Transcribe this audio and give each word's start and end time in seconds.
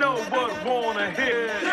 know 0.00 0.16
what 0.30 0.64
wanna 0.64 1.10
hear. 1.10 1.69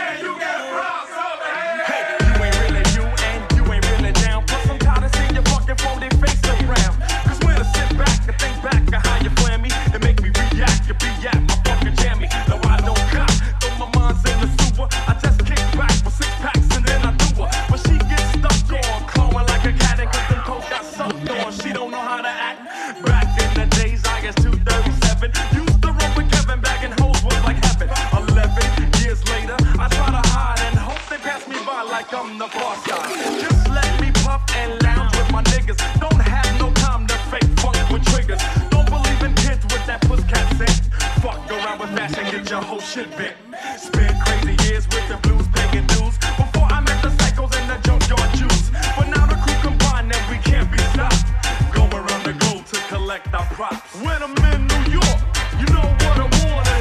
Spend 43.77 44.22
crazy 44.22 44.55
years 44.66 44.86
with 44.88 45.08
the 45.08 45.17
blues, 45.23 45.47
begging 45.50 45.88
dues. 45.88 46.17
Before 46.38 46.67
I 46.69 46.81
met 46.81 47.02
the 47.02 47.09
psychos 47.09 47.55
and 47.55 47.69
the 47.69 47.77
junkyard 47.88 48.31
Jews. 48.36 48.69
But 48.97 49.08
now 49.09 49.25
the 49.25 49.36
crew 49.36 49.55
combined 49.61 50.13
and 50.13 50.25
we 50.30 50.38
can't 50.44 50.69
be 50.72 50.77
stopped. 50.94 51.23
Around 51.94 52.23
the 52.25 52.33
globe 52.33 52.66
to 52.66 52.80
collect 52.89 53.33
our 53.33 53.45
props. 53.55 53.95
When 54.02 54.22
I'm 54.22 54.35
in 54.53 54.67
New 54.67 54.91
York, 55.00 55.19
you 55.59 55.66
know 55.73 55.88
what 56.03 56.17
I 56.19 56.28
want. 56.45 56.77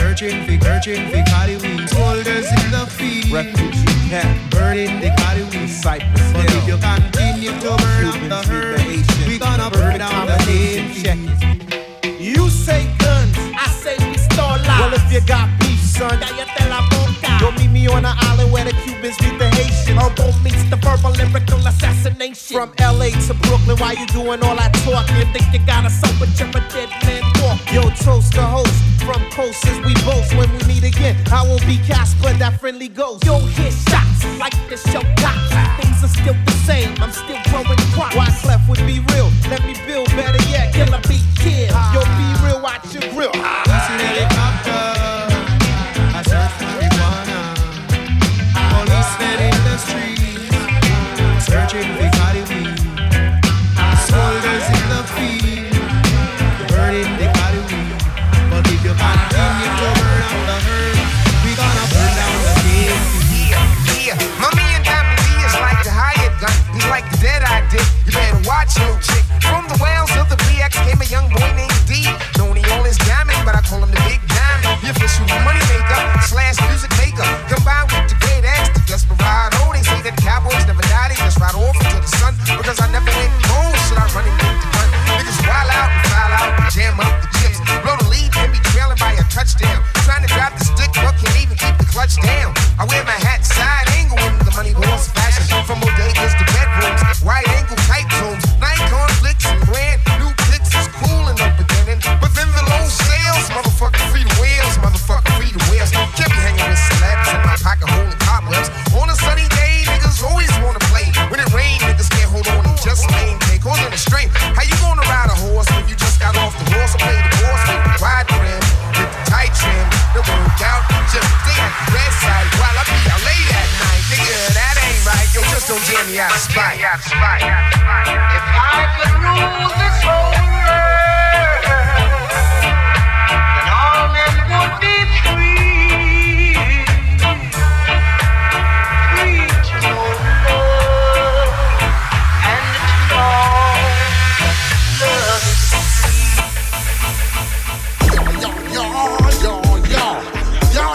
Searching 0.00 0.44
for, 0.46 0.64
searching 0.64 1.08
for 1.10 1.22
Cariwees. 1.30 1.88
Soldiers 1.90 2.48
in 2.48 2.70
the 2.72 2.86
field. 2.88 3.32
Refugee 3.32 4.08
camp. 4.08 4.50
Burning 4.50 4.98
the 5.00 5.10
Cariwees. 5.20 5.68
Cypress 5.68 6.32
But 6.32 6.46
if 6.46 6.66
you 6.66 6.76
continue 6.78 7.52
to 7.60 7.70
burn 7.76 8.04
up 8.06 8.20
the 8.32 8.42
herd, 8.48 8.80
we 9.28 9.38
gonna 9.38 9.70
burn 9.70 9.98
down 9.98 10.26
the 10.26 10.38
nation. 10.46 11.30
You 12.18 12.48
say 12.48 12.88
guns, 12.98 13.36
I 13.54 13.66
say 13.82 13.96
we 14.10 14.16
start 14.16 14.60
lives. 14.66 14.80
Well, 14.80 14.94
if 14.94 15.12
you 15.12 15.20
got 15.20 15.48
peace, 15.60 15.96
son, 15.96 16.18
now 16.18 16.30
you 16.30 16.44
tell 16.56 16.72
I 16.72 16.89
or 17.50 17.58
meet 17.58 17.70
me 17.70 17.86
on 17.88 18.04
an 18.04 18.14
island 18.30 18.52
where 18.52 18.64
the 18.64 18.72
Cubans 18.86 19.18
meet 19.20 19.38
the 19.38 19.48
Haitians. 19.50 19.98
Herbo 19.98 20.30
meets 20.44 20.62
the 20.70 20.76
verbal 20.76 21.10
lyrical 21.10 21.58
assassination. 21.66 22.54
From 22.54 22.70
LA 22.78 23.10
to 23.26 23.34
Brooklyn, 23.34 23.76
why 23.78 23.92
you 23.92 24.06
doing 24.06 24.42
all 24.42 24.54
that 24.54 24.72
talking? 24.86 25.26
Think 25.32 25.52
you 25.52 25.58
got 25.66 25.82
a 25.82 25.90
up, 25.90 26.14
but 26.20 26.30
you're 26.38 26.48
a 26.48 26.62
dead 26.70 26.90
man 27.02 27.22
walk. 27.42 27.58
Yo, 27.72 27.82
toast 28.04 28.34
the 28.34 28.42
host. 28.42 28.70
From 29.02 29.18
coast 29.32 29.66
as 29.66 29.78
we 29.82 29.94
boast. 30.06 30.30
When 30.36 30.46
we 30.52 30.62
meet 30.68 30.84
again, 30.84 31.16
I 31.32 31.42
will 31.42 31.58
be 31.66 31.78
Casper, 31.78 32.32
that 32.38 32.60
friendly 32.60 32.88
ghost. 32.88 33.24
Yo, 33.24 33.38
hit 33.58 33.74
shots 33.90 34.22
like 34.38 34.54
the 34.68 34.76
show 34.76 35.02
cops. 35.18 35.50
Things 35.80 36.04
are 36.04 36.12
still 36.14 36.36
the 36.46 36.56
same. 36.68 36.94
I'm 37.02 37.10
still 37.10 37.40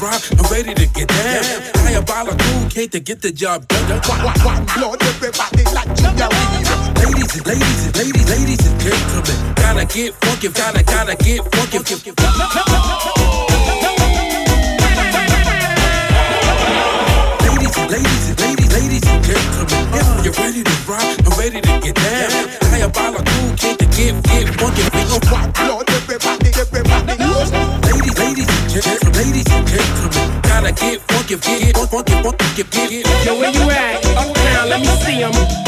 rock, 0.00 0.22
I'm 0.38 0.46
ready 0.50 0.74
to 0.74 0.86
get 0.86 1.08
down. 1.08 1.42
Diabolical, 1.74 2.70
Kate 2.70 2.90
to 2.92 3.00
get 3.00 3.20
the 3.20 3.32
job 3.32 3.66
done. 3.68 4.00
Lord, 4.80 5.02
everybody 5.02 5.64
like 5.74 5.90
Junior. 5.96 6.28
Ladies 7.02 7.34
and 7.34 7.46
ladies 7.46 7.86
and 7.86 7.96
ladies, 7.96 8.28
ladies 8.30 8.66
and 8.66 8.80
gentlemen, 8.80 9.54
gotta 9.56 9.84
get 9.86 10.14
funky, 10.14 10.48
gotta 10.48 10.82
gotta 10.84 11.16
get 11.16 11.42
funky. 11.54 11.78
Ladies 17.42 17.76
and 17.76 17.90
ladies 17.90 18.28
and 18.30 18.40
ladies, 18.40 18.70
ladies 18.72 19.06
and 19.06 19.24
gentlemen, 19.24 19.80
if 19.94 20.24
you're 20.24 20.34
ready 20.44 20.62
to 20.62 20.74
rock, 20.86 21.02
I'm 21.26 21.38
ready 21.38 21.60
to 21.60 21.80
get 21.82 21.94
down. 21.96 22.30
Diabolical, 22.70 23.24
Kate 23.56 23.78
to 23.78 23.86
get 23.86 24.14
get 24.22 24.46
funky. 24.60 24.82
Lord, 25.66 25.87
gentlemen, 30.58 30.74
gotta 30.74 30.74
get 30.74 31.00
funky, 31.12 31.36
get 31.36 31.76
funky, 31.88 32.12
funky, 32.22 32.62
get, 32.62 32.70
get. 32.70 33.26
Yo, 33.26 33.38
where 33.38 33.50
you 33.50 33.70
at? 33.70 34.04
Uptown, 34.16 34.68
let 34.68 34.80
me 34.80 34.86
see 35.04 35.22
'em. 35.22 35.67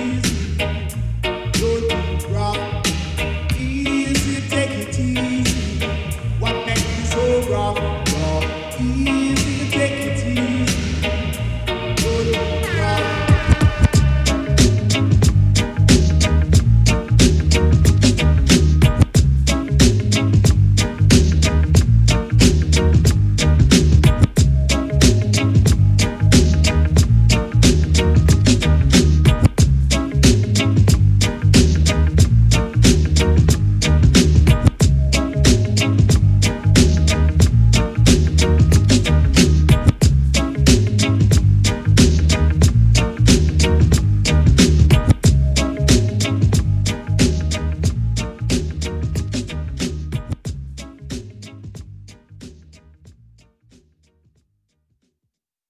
days. 0.00 0.39